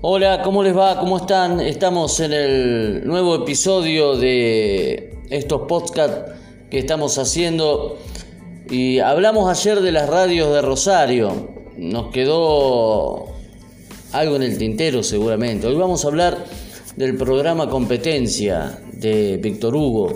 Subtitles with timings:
[0.00, 1.00] Hola, ¿cómo les va?
[1.00, 1.58] ¿Cómo están?
[1.58, 6.34] Estamos en el nuevo episodio de estos podcasts
[6.70, 7.98] que estamos haciendo
[8.70, 11.48] y hablamos ayer de las radios de Rosario.
[11.76, 13.26] Nos quedó
[14.12, 15.66] algo en el tintero seguramente.
[15.66, 16.44] Hoy vamos a hablar
[16.94, 20.12] del programa Competencia de Víctor Hugo.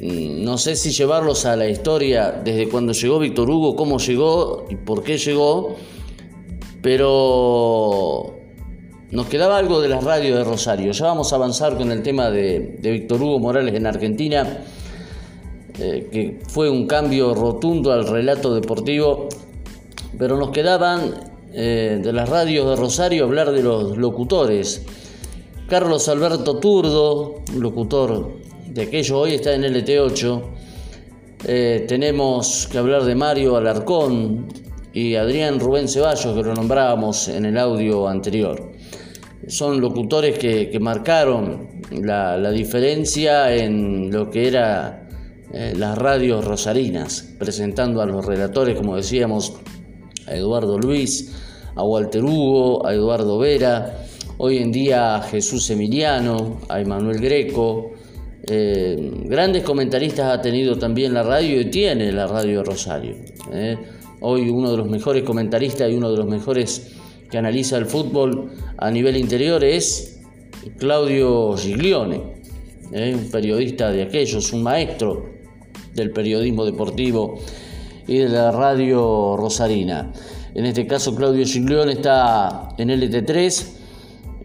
[0.00, 4.74] No sé si llevarlos a la historia desde cuando llegó Víctor Hugo, cómo llegó y
[4.74, 5.76] por qué llegó
[6.84, 8.34] pero
[9.10, 10.92] nos quedaba algo de las radios de Rosario.
[10.92, 14.58] Ya vamos a avanzar con el tema de, Víctor Hugo Morales en Argentina,
[15.78, 19.30] eh, que fue un cambio rotundo al relato deportivo,
[20.18, 24.84] pero nos quedaban eh, de las radios de Rosario hablar de los locutores.
[25.66, 30.42] Carlos Alberto Turdo, locutor de aquello, hoy está en LT8.
[31.46, 34.63] Eh, tenemos que hablar de Mario Alarcón,
[34.94, 38.70] y Adrián Rubén Ceballos, que lo nombrábamos en el audio anterior.
[39.48, 45.08] Son locutores que, marcaron la, diferencia en lo que era
[45.52, 49.54] eh, las radios rosarinas, presentando a los relatores, como decíamos,
[50.28, 51.34] a Eduardo Luis,
[51.74, 53.98] a Walter Hugo, a Eduardo Vera,
[54.38, 57.90] hoy en día a Jesús Emiliano, a Emanuel Greco.
[58.46, 63.16] Eh, grandes comentaristas ha tenido también la radio y tiene la radio Rosario.
[63.52, 63.76] Eh
[64.24, 66.96] hoy uno de los mejores comentaristas y uno de los mejores
[67.30, 70.22] que analiza el fútbol a nivel interior es
[70.78, 72.22] Claudio Giglione,
[72.92, 73.14] ¿eh?
[73.14, 75.26] un periodista de aquellos, un maestro
[75.94, 77.38] del periodismo deportivo
[78.06, 80.12] y de la radio rosarina.
[80.54, 83.66] En este caso Claudio Giglione está en LT3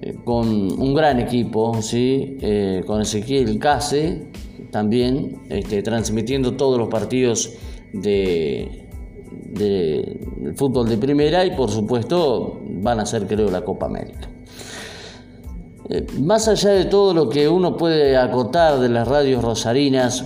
[0.02, 2.38] eh, con un gran equipo, ¿sí?
[2.42, 4.28] Eh, con Ezequiel Case
[4.72, 7.54] también, este, transmitiendo todos los partidos
[7.94, 8.89] de
[9.52, 14.30] del fútbol de primera y por supuesto van a ser creo la Copa América.
[15.90, 20.26] Eh, más allá de todo lo que uno puede acotar de las radios rosarinas,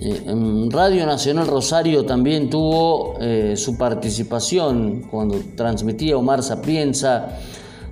[0.00, 0.22] eh,
[0.70, 7.36] Radio Nacional Rosario también tuvo eh, su participación cuando transmitía Omar Sapienza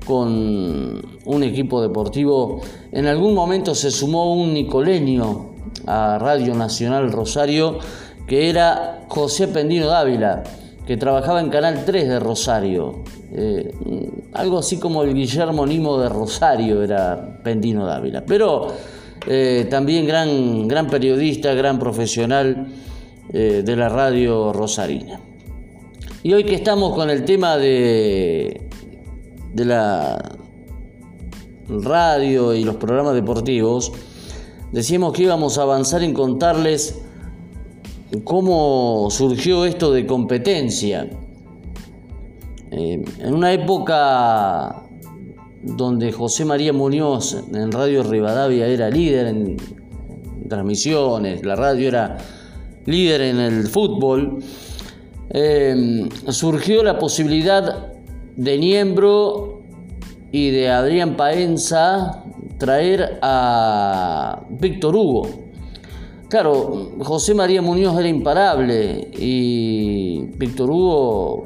[0.07, 2.61] con un equipo deportivo.
[2.93, 5.51] En algún momento se sumó un nicoleño
[5.87, 7.79] a Radio Nacional Rosario
[8.29, 10.45] que era José Pendino Dávila,
[10.87, 13.03] que trabajaba en Canal 3 de Rosario.
[13.33, 13.73] Eh,
[14.35, 18.25] algo así como el Guillermo Nimo de Rosario era Pendino Dávila.
[18.27, 18.69] Pero
[19.27, 22.69] eh, también gran, gran periodista, gran profesional
[23.33, 25.21] eh, de la radio rosarina.
[26.23, 28.69] Y hoy que estamos con el tema de,
[29.55, 30.37] de la
[31.69, 33.93] radio y los programas deportivos,
[34.71, 37.08] decíamos que íbamos a avanzar en contarles
[38.25, 41.09] cómo surgió esto de competencia.
[42.71, 44.85] Eh, en una época
[45.63, 49.57] donde José María Muñoz en Radio Rivadavia era líder en
[50.49, 52.19] transmisiones, la radio era
[52.87, 54.39] líder en el fútbol,
[55.31, 57.93] eh, surgió la posibilidad
[58.37, 59.63] de Niembro
[60.31, 62.25] y de Adrián Paenza
[62.59, 65.48] traer a Víctor Hugo.
[66.29, 71.45] Claro, José María Muñoz era imparable y Víctor Hugo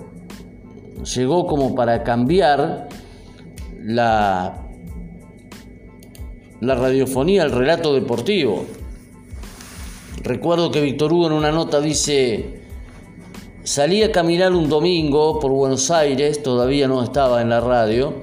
[1.05, 2.89] llegó como para cambiar
[3.81, 4.67] la,
[6.61, 8.65] la radiofonía, el relato deportivo.
[10.25, 12.63] Recuerdo que Víctor Hugo en una nota dice,
[13.63, 18.15] salí a caminar un domingo por Buenos Aires, todavía no estaba en la radio,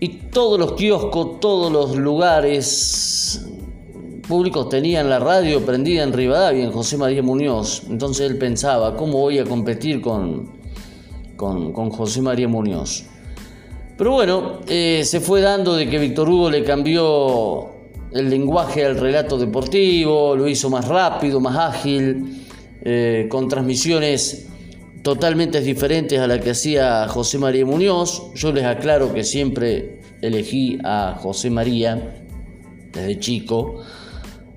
[0.00, 3.46] y todos los kioscos, todos los lugares
[4.28, 7.84] públicos tenían la radio prendida en Rivadavia, en José María Muñoz.
[7.88, 10.50] Entonces él pensaba, ¿cómo voy a competir con,
[11.34, 13.06] con, José María Muñoz?
[13.96, 17.70] Pero bueno, eh, se fue dando de que Víctor Hugo le cambió
[18.12, 22.44] el lenguaje al relato deportivo, lo hizo más rápido, más ágil,
[22.82, 24.46] eh, con transmisiones
[25.02, 28.30] totalmente diferentes a las que hacía José María Muñoz.
[28.34, 32.24] Yo les aclaro que siempre elegí a José María
[32.92, 33.82] desde chico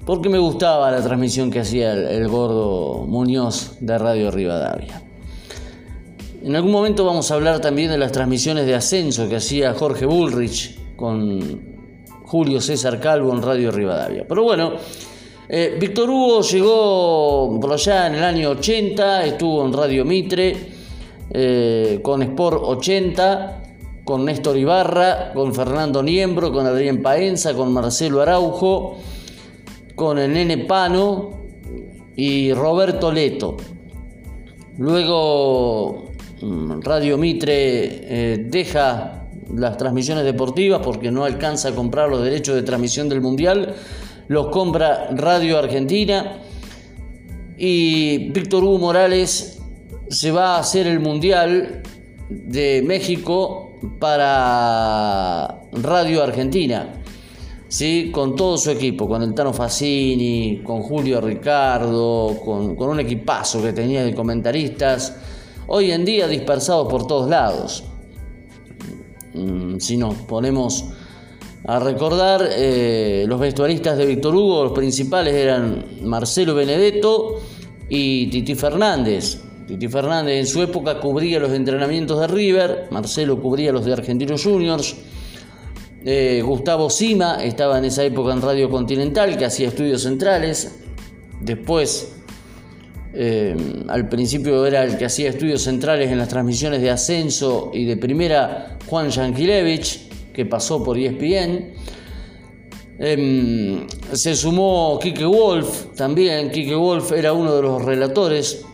[0.05, 5.01] porque me gustaba la transmisión que hacía el, gordo Muñoz de Radio Rivadavia.
[6.43, 10.07] En algún momento vamos a hablar también de las transmisiones de ascenso que hacía Jorge
[10.07, 11.61] Bullrich con
[12.25, 14.25] Julio César Calvo en Radio Rivadavia.
[14.27, 14.73] Pero bueno,
[15.47, 20.55] eh, Víctor Hugo llegó por allá en el año 80, estuvo en Radio Mitre,
[21.29, 23.63] eh, con Sport 80,
[24.03, 28.97] con Néstor Ibarra, con Fernando Niembro, con Adrián Paenza, con Marcelo Araujo
[29.95, 31.41] con el nene Pano
[32.15, 33.57] y Roberto Leto.
[34.77, 36.11] Luego
[36.41, 42.55] mm, Radio Mitre eh, deja las transmisiones deportivas porque no alcanza a comprar los derechos
[42.55, 43.75] de transmisión del Mundial,
[44.27, 46.41] los compra Radio Argentina
[47.57, 49.61] y Víctor Hugo Morales
[50.09, 51.83] se va a hacer el Mundial
[52.29, 57.00] de México para Radio Argentina.
[57.71, 58.11] ¿Sí?
[58.11, 63.61] con todo su equipo, con el Tano Facini, con Julio Ricardo, con, con un equipazo
[63.61, 65.15] que tenía de comentaristas,
[65.67, 67.85] hoy en día dispersados por todos lados.
[69.33, 70.83] Mm, si nos ponemos
[71.63, 77.39] a recordar, eh, los vestuaristas de Víctor Hugo, los principales eran Marcelo Benedetto
[77.87, 79.41] y Titi Fernández.
[79.65, 84.43] Titi Fernández en su época cubría los entrenamientos de River, Marcelo cubría los de Argentinos
[84.43, 84.97] Juniors.
[86.03, 90.79] Eh, Gustavo Sima estaba en esa época en Radio Continental, que hacía estudios centrales.
[91.39, 92.13] Después,
[93.13, 93.55] eh,
[93.87, 97.97] al principio era el que hacía estudios centrales en las transmisiones de ascenso y de
[97.97, 101.73] primera, Juan Yankilevich, que pasó por ESPN.
[102.97, 108.65] Em, se sumó Kike Wolf, también Kike Wolf era uno de los relatores.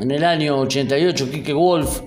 [0.00, 2.02] En el año 88, Kike Wolf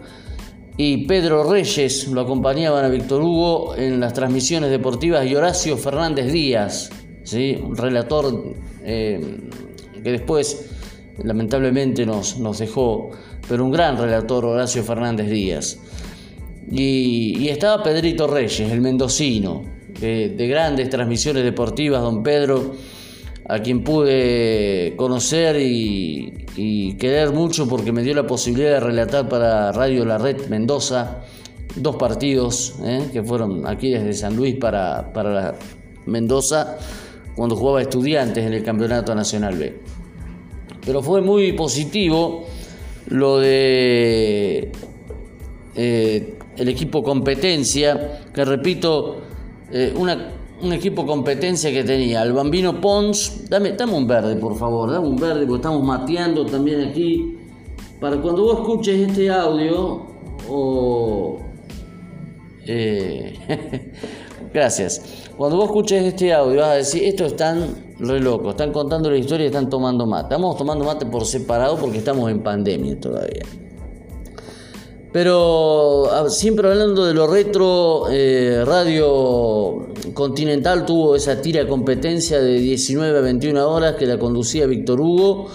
[0.77, 6.31] y Pedro Reyes lo acompañaban a Víctor Hugo en las transmisiones deportivas y Horacio Fernández
[6.31, 6.89] Díaz,
[7.23, 7.57] ¿sí?
[7.61, 9.49] un relator eh,
[10.03, 10.69] que después
[11.23, 13.11] lamentablemente nos, nos, dejó,
[13.47, 15.79] pero un gran relator Horacio Fernández Díaz.
[16.69, 19.63] Y, estaba Pedrito Reyes, el mendocino,
[19.99, 22.73] de grandes transmisiones deportivas, don Pedro
[23.47, 26.33] a quien pude conocer y,
[26.97, 31.25] querer mucho porque me dio la posibilidad de relatar para Radio La Red Mendoza
[31.75, 33.09] dos partidos ¿eh?
[33.11, 35.55] que fueron aquí desde San Luis para, para
[36.05, 36.77] Mendoza
[37.35, 39.77] cuando jugaba estudiantes en el Campeonato Nacional B.
[40.85, 42.45] Pero fue muy positivo
[43.07, 44.71] lo de
[45.75, 49.17] eh, el equipo competencia, que repito,
[49.71, 53.49] eh, una un equipo competencia que tenía el Bambino Pons.
[53.49, 57.37] Dame, dame un verde, por favor, dame un verde, porque estamos mateando también aquí.
[57.99, 60.05] Para cuando vos escuches este audio,
[60.49, 61.39] o.
[62.67, 63.37] Eh,
[64.53, 65.29] gracias.
[65.37, 69.17] Cuando vos escuches este audio, vas a decir: Estos están re locos, están contando la
[69.17, 70.25] historia y están tomando mate.
[70.25, 73.43] Estamos tomando mate por separado porque estamos en pandemia todavía.
[75.15, 83.19] Pero siempre hablando de lo retro, eh, Radio Continental tuvo esa tira competencia de 19
[83.19, 85.47] a 21 horas que la conducía Víctor Hugo,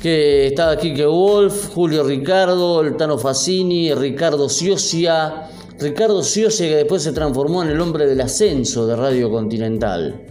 [0.00, 5.42] que estaba Kike Wolf, Julio Ricardo, el Tano Facini, Ricardo Ciocia,
[5.78, 10.22] Ricardo Ciocia que después se transformó en el hombre del ascenso de Radio Continental.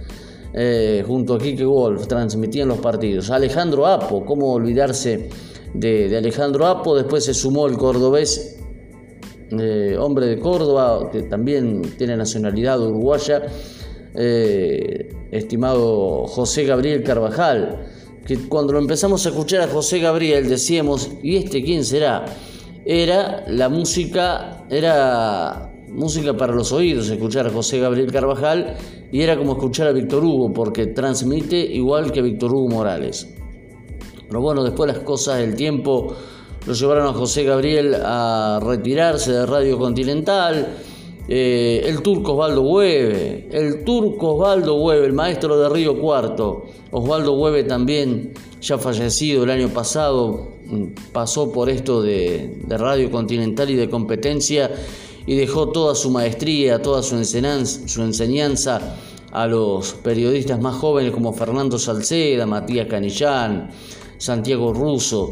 [0.55, 3.29] Eh, junto a Kike Wolf transmitían los partidos.
[3.29, 5.29] Alejandro Apo, cómo olvidarse
[5.73, 8.59] de, Alejandro Apo, después se sumó el cordobés,
[9.51, 13.43] eh, hombre de Córdoba, que también tiene nacionalidad uruguaya,
[14.15, 17.87] eh, estimado José Gabriel Carvajal,
[18.25, 22.25] que cuando lo empezamos a escuchar a José Gabriel decíamos, ¿y este quién será?
[22.85, 28.75] Era la música, era música para los oídos, escuchar a José Gabriel Carvajal,
[29.11, 33.27] y era como escuchar a Víctor Hugo, porque transmite igual que Víctor Hugo Morales.
[34.33, 36.11] Pero bueno, después las cosas del tiempo
[36.65, 40.75] lo llevaron a José Gabriel a retirarse de Radio Continental.
[41.27, 46.63] Eh, el turco Osvaldo Hueve, el turco Osvaldo Hueve, el maestro de Río Cuarto.
[46.89, 50.47] Osvaldo Hueve también, ya fallecido el año pasado,
[51.11, 54.71] pasó por esto de, Radio Continental y de competencia
[55.27, 58.95] y dejó toda su maestría, toda su enseñanza, su enseñanza
[59.31, 63.69] a los periodistas más jóvenes como Fernando Salceda, Matías Canillán,
[64.17, 65.29] Santiago Russo,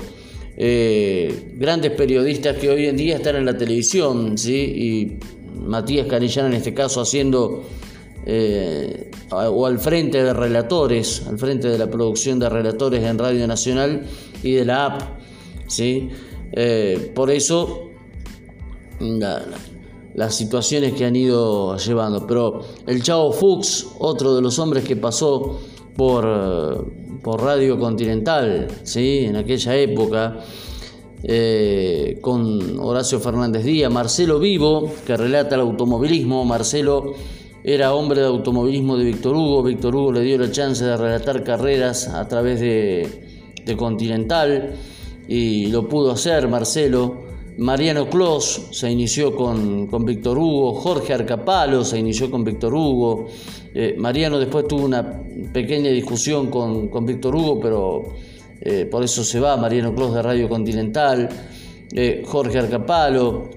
[0.57, 4.55] eh, grandes periodistas que hoy en día están en la televisión, ¿sí?
[4.55, 5.19] y
[5.59, 7.63] Matías Canillán en este caso haciendo
[8.25, 13.47] eh, o al frente de relatores, al frente de la producción de relatores en Radio
[13.47, 14.05] Nacional
[14.43, 15.01] y de la app.
[15.67, 16.09] ¿sí?
[16.51, 17.89] Eh, por eso
[20.13, 22.27] las situaciones que han ido llevando.
[22.27, 25.59] Pero el Chavo Fuchs, otro de los hombres que pasó
[25.95, 26.25] por
[27.21, 29.25] por Radio Continental, ¿sí?
[29.25, 30.39] en aquella época,
[31.23, 37.13] eh, con Horacio Fernández Díaz, Marcelo Vivo, que relata el automovilismo, Marcelo
[37.63, 41.43] era hombre de automovilismo de Víctor Hugo, Víctor Hugo le dio la chance de relatar
[41.43, 44.73] carreras a través de, de Continental
[45.27, 47.30] y lo pudo hacer Marcelo.
[47.61, 53.27] Mariano Clos se inició con, con Víctor Hugo, Jorge Arcapalo se inició con Víctor Hugo,
[53.75, 55.21] eh, Mariano después tuvo una
[55.53, 58.15] pequeña discusión con, Víctor Hugo, pero
[58.61, 61.29] eh, por eso se va, Mariano Clos de Radio Continental.
[61.93, 63.51] eh, Jorge Arcapalo,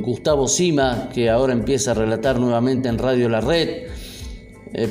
[0.00, 3.84] Gustavo Sima, que ahora empieza a relatar nuevamente en Radio La Red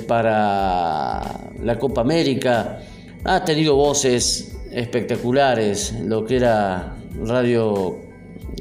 [0.07, 2.79] para la Copa América.
[3.23, 8.00] Ha tenido voces espectaculares, lo que era Radio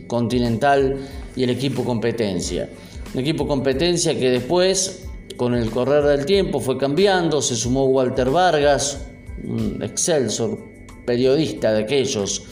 [0.07, 0.97] Continental
[1.37, 2.69] y el equipo competencia.
[3.15, 5.07] Un equipo competencia que después,
[5.37, 9.07] con el correr del tiempo, fue cambiando, se sumó Walter Vargas,
[9.43, 10.59] un excelsor
[11.05, 12.45] periodista de aquellos,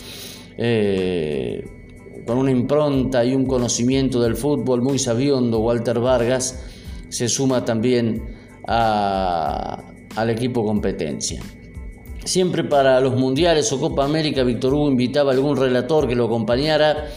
[0.56, 1.64] eh,
[2.26, 6.64] con una impronta y un conocimiento del fútbol muy sabiondo, Walter Vargas,
[7.08, 8.22] se suma también
[8.66, 11.40] al equipo competencia.
[12.24, 16.26] Siempre para los mundiales o Copa América, Víctor Hugo invitaba a algún relator que lo
[16.26, 17.08] acompañara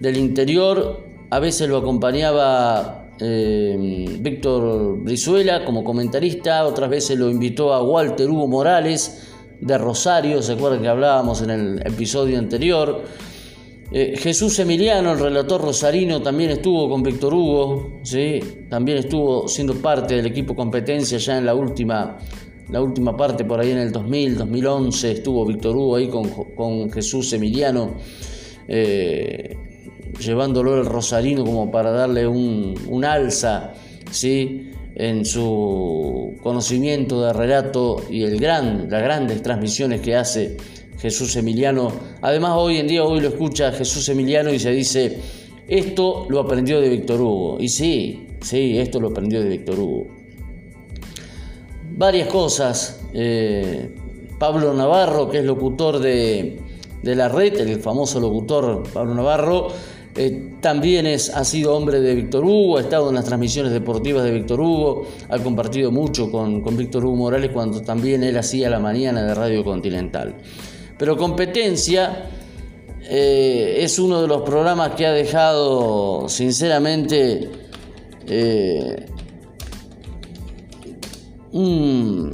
[0.00, 1.06] del interior.
[1.30, 8.28] A veces lo acompañaba eh, Víctor Brizuela como comentarista, otras veces lo invitó a Walter
[8.28, 9.28] Hugo Morales
[9.60, 13.02] de Rosario, se acuerdan que hablábamos en el episodio anterior.
[13.92, 18.40] Eh, Jesús Emiliano, el relator rosarino, también estuvo con Víctor Hugo, ¿sí?
[18.68, 22.18] también estuvo siendo parte del equipo competencia ya en la última
[22.70, 27.32] la última parte por ahí en el 2000, 2011, estuvo Víctor Hugo ahí con, Jesús
[27.32, 27.96] Emiliano,
[28.68, 29.56] eh,
[30.20, 33.72] llevándolo al Rosarino como para darle un, alza,
[34.10, 34.70] ¿sí?
[34.94, 40.56] en su conocimiento de relato y el gran, las grandes transmisiones que hace
[40.98, 41.90] Jesús Emiliano.
[42.20, 45.18] Además, hoy en día, hoy lo escucha Jesús Emiliano y se dice,
[45.66, 47.56] esto lo aprendió de Víctor Hugo.
[47.60, 50.20] Y sí, sí, esto lo aprendió de Víctor Hugo
[52.00, 53.02] varias cosas.
[53.12, 53.94] Eh,
[54.38, 56.58] Pablo Navarro, que es locutor de,
[57.02, 59.68] la red, el famoso locutor Pablo Navarro,
[60.22, 64.22] eh, también es, ha sido hombre de Víctor Hugo, ha estado en las transmisiones deportivas
[64.22, 68.78] de Víctor Hugo, ha compartido mucho con, Víctor Hugo Morales cuando también él hacía la
[68.78, 70.34] mañana de Radio Continental.
[70.98, 72.28] Pero competencia
[73.08, 77.48] eh, es uno de los programas que ha dejado, sinceramente,
[81.52, 82.30] un,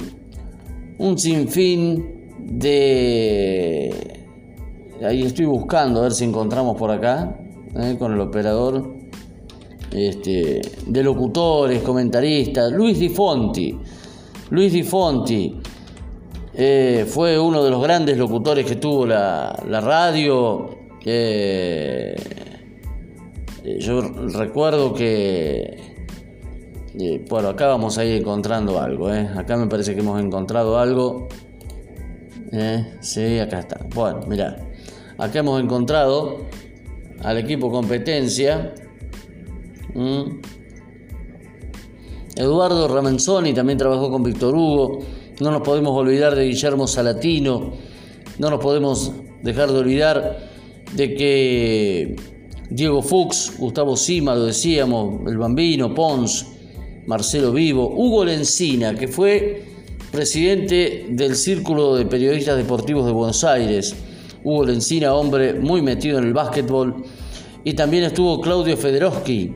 [1.15, 4.25] sinfín de...
[5.05, 8.95] Ahí estoy buscando a ver si encontramos por acá, eh, con el operador,
[9.91, 12.71] este, de locutores, comentaristas.
[12.71, 13.77] Luis Di Fonti.
[14.49, 15.59] Luis Di Fonti
[16.53, 20.77] eh, fue uno de los grandes locutores que tuvo la, radio.
[21.05, 22.15] Eh,
[23.79, 25.87] yo recuerdo que
[27.29, 29.09] bueno, acá vamos a ir encontrando algo.
[29.09, 31.27] Acá me parece que hemos encontrado algo.
[32.51, 32.97] ¿Eh?
[33.01, 33.79] Sí, acá está.
[33.93, 34.57] Bueno, mirá.
[35.17, 36.37] Acá hemos encontrado
[37.23, 38.73] al equipo competencia.
[42.35, 44.99] Eduardo Ramenzoni también trabajó con Víctor Hugo.
[45.39, 47.73] No nos podemos olvidar de Guillermo Salatino.
[48.39, 50.37] No nos podemos dejar de olvidar
[50.93, 52.15] de que
[52.69, 56.45] Diego Fuchs, Gustavo Sima, lo decíamos, el Bambino, Pons,
[57.05, 59.63] Marcelo Vivo, Hugo Lencina, que fue
[60.11, 63.95] presidente del Círculo de Periodistas Deportivos de Buenos Aires.
[64.43, 67.03] Hugo Lencina, hombre muy metido en el básquetbol.
[67.63, 69.53] Y también estuvo Claudio Federowski.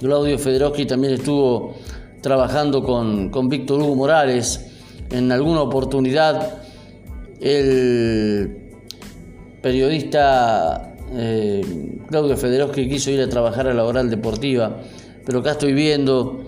[0.00, 1.74] Claudio Federowski también estuvo
[2.20, 4.66] trabajando con, Víctor Hugo Morales.
[5.10, 6.62] En alguna oportunidad,
[7.40, 8.58] el
[9.60, 11.60] periodista eh,
[12.08, 14.80] Claudio Federowski quiso ir a trabajar a la oral deportiva
[15.24, 16.44] pero acá estoy viendo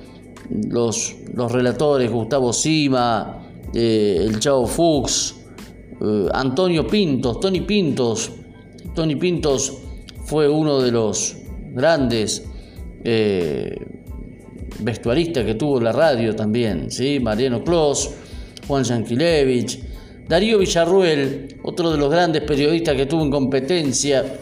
[0.51, 5.37] los, los relatores, Gustavo Sima, eh, el Chavo Fuchs,
[6.05, 8.33] eh, Antonio Pintos, Tony Pintos.
[8.95, 9.79] Tony Pintos
[10.25, 11.37] fue uno de los
[11.73, 12.47] grandes
[13.03, 13.75] eh,
[14.81, 17.19] vestuaristas que tuvo la radio también, ¿sí?
[17.21, 18.11] Mariano Clos,
[18.67, 19.81] Juan Yanquilevich,
[20.29, 24.41] Darío Villarruel, otro de los grandes periodistas que tuvo en competencia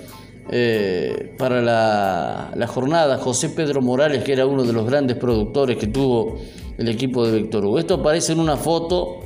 [0.50, 5.88] eh, para la, jornada José Pedro Morales, que era uno de los grandes productores que
[5.88, 6.38] tuvo
[6.78, 7.78] el equipo de Víctor Hugo.
[7.78, 9.21] Esto aparece en una foto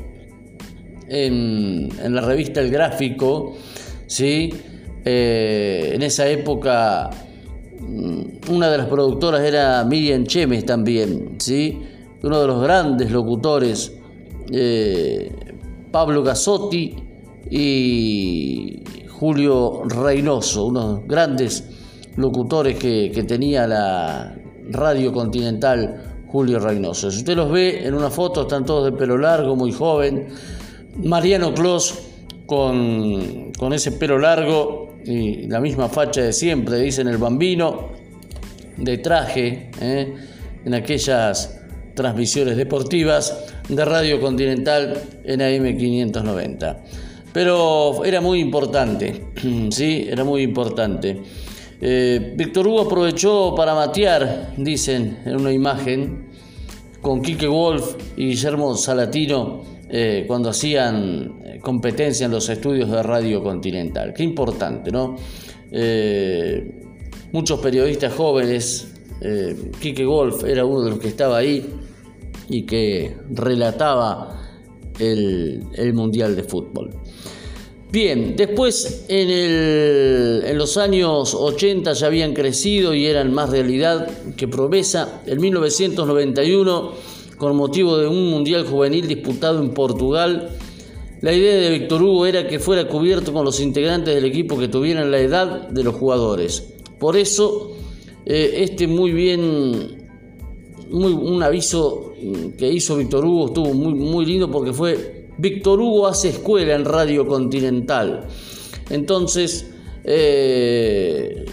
[1.09, 3.57] en, la revista El Gráfico,
[4.07, 4.53] ¿sí?
[5.05, 7.11] Eh, en esa época
[7.79, 11.81] mm, una de las productoras era Miriam Chemes también, ¿sí?
[12.27, 13.93] uno de los grandes locutores,
[14.51, 15.31] eh,
[15.93, 16.97] Pablo Gasotti
[17.51, 21.65] y Julio Reynoso, unos grandes
[22.17, 24.37] locutores que, tenía la
[24.71, 27.11] radio continental Julio Reynoso.
[27.11, 30.27] Si usted los ve en una foto, están todos de pelo largo, muy joven.
[31.03, 32.07] Mariano Clos
[32.47, 37.91] con, ese pelo largo y la misma facha de siempre, dicen el bambino,
[38.77, 40.15] de traje, ¿eh?
[40.65, 41.61] en aquellas
[41.95, 46.85] transmisiones deportivas de Radio Continental en AM 590.
[47.33, 49.25] Pero era muy importante,
[49.71, 51.21] sí, era muy importante.
[51.81, 56.27] Eh, Víctor Hugo aprovechó para matear, dicen en una imagen,
[57.03, 63.03] con Quique Wolf y Guillermo Salatino eh, cuando hacían eh, competencia en los estudios de
[63.03, 64.13] Radio Continental.
[64.15, 65.17] Qué importante, ¿no?
[67.33, 68.95] muchos periodistas jóvenes,
[69.81, 71.69] Quique Wolf era uno de los que estaba ahí
[72.49, 74.41] y que relataba
[74.99, 76.93] el, el Mundial de Fútbol.
[77.91, 85.23] Bien, después en, los años 80 ya habían crecido y eran más realidad que promesa.
[85.25, 86.93] En 1991,
[87.37, 90.51] con motivo de un Mundial Juvenil disputado en Portugal,
[91.21, 94.69] la idea de Víctor Hugo era que fuera cubierto con los integrantes del equipo que
[94.69, 96.75] tuvieran la edad de los jugadores.
[96.99, 97.77] Por eso,
[98.25, 100.05] eh, este muy bien,
[100.91, 102.15] muy, un aviso
[102.59, 106.85] que hizo Víctor Hugo estuvo muy, muy lindo porque fue Víctor Hugo hace escuela en
[106.85, 108.27] Radio Continental.
[108.91, 109.71] Entonces,
[110.05, 111.45] eh,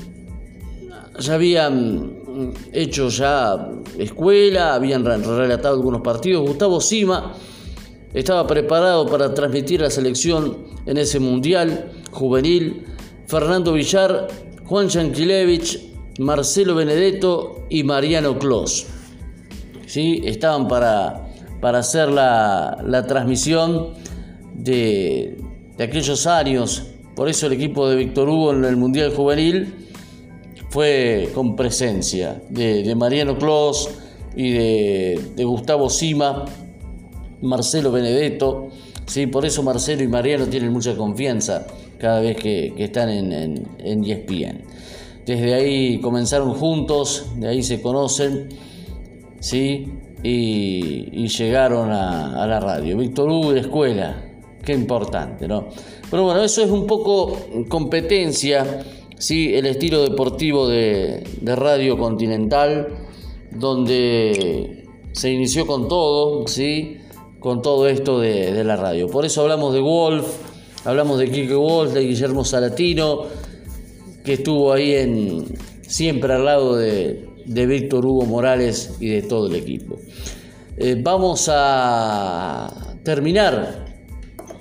[1.20, 2.23] ya habían
[2.72, 6.48] hecho ya escuela, habían relatado algunos partidos.
[6.48, 7.34] Gustavo Sima
[8.14, 12.86] estaba preparado para transmitir la selección en ese mundial juvenil.
[13.28, 14.28] Fernando Villar,
[14.66, 18.86] Juan Yanquilevich, Marcelo Benedetto y Mariano Clos.
[19.86, 20.22] ¿Sí?
[20.24, 21.24] Estaban para
[21.64, 23.94] para hacer la, transmisión
[24.54, 25.38] de,
[25.80, 26.88] aquellos años.
[27.16, 29.74] Por eso el equipo de Víctor Hugo en el Mundial Juvenil
[30.74, 33.90] fue con presencia de, Mariano Clos
[34.36, 36.46] y de, Gustavo Sima,
[37.42, 38.70] Marcelo Benedetto.
[39.06, 39.28] ¿sí?
[39.28, 41.68] Por eso Marcelo y Mariano tienen mucha confianza
[42.00, 44.62] cada vez que, están en, en, en ESPN.
[45.26, 48.50] Desde ahí comenzaron juntos, de ahí se conocen,
[49.40, 49.88] ¿sí?
[50.24, 52.98] y, llegaron a, la radio.
[52.98, 54.24] Víctor Hugo la escuela,
[54.64, 55.68] qué importante, ¿no?
[56.10, 57.38] Pero bueno, eso es un poco
[57.68, 58.84] competencia,
[59.24, 59.56] ¿sí?
[59.56, 62.90] el estilo deportivo de, Radio Continental,
[63.52, 66.98] donde se inició con todo, ¿sí?
[67.40, 69.08] con todo esto de, la radio.
[69.08, 70.28] Por eso hablamos de Wolf,
[70.84, 73.24] hablamos de Kike Wolf, de Guillermo Salatino,
[74.26, 75.46] que estuvo ahí en,
[75.88, 80.00] siempre al lado de, de Víctor Hugo Morales y de todo el equipo.
[80.76, 83.86] Eh, vamos a terminar,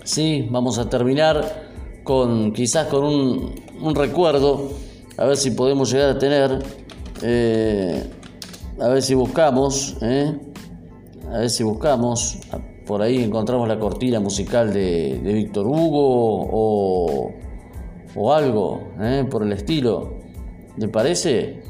[0.04, 1.70] sí, vamos a terminar
[2.04, 3.54] con quizás con un,
[3.94, 4.70] recuerdo,
[5.16, 6.62] a ver si podemos llegar a tener,
[7.22, 8.04] eh,
[8.80, 10.34] a ver si buscamos, eh,
[11.32, 12.38] a ver si buscamos,
[12.86, 17.32] por ahí encontramos la cortina musical de, de Víctor Hugo o,
[18.14, 18.88] o algo
[19.30, 20.18] por el estilo,
[20.76, 21.62] ¿le parece?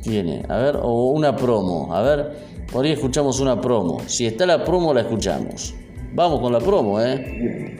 [0.00, 0.42] tiene.
[0.48, 1.94] A ver, o una promo.
[1.94, 2.32] A ver,
[2.72, 4.00] por ahí escuchamos una promo.
[4.06, 5.74] Si está la promo, la escuchamos.
[6.12, 7.76] Vamos con la promo, ¿eh?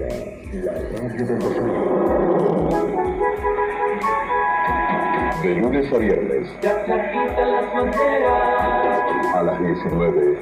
[5.42, 6.48] De lunes a viernes.
[9.34, 10.38] A las 19.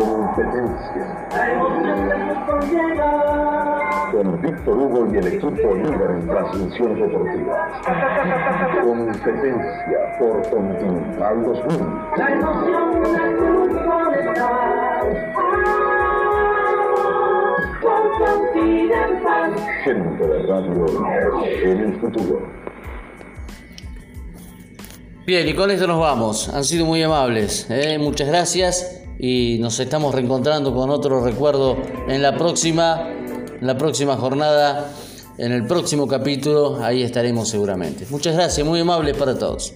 [0.00, 1.04] Competencia.
[4.10, 7.72] Con Víctor Hugo y el equipo líder en transmisiones deportivas.
[8.82, 11.78] Competencia por Continental 2000.
[12.16, 15.85] La emoción del grupo de
[19.84, 20.86] Gente de radio
[21.62, 22.42] en el futuro.
[25.26, 26.48] Bien, y con esto nos vamos.
[26.48, 27.66] Han sido muy amables.
[27.70, 27.98] ¿eh?
[27.98, 31.76] Muchas gracias y nos estamos reencontrando con otro recuerdo
[32.08, 34.92] en la próxima, en la próxima jornada,
[35.38, 36.78] en el próximo capítulo.
[36.82, 38.06] Ahí estaremos seguramente.
[38.10, 39.74] Muchas gracias, muy amables para todos.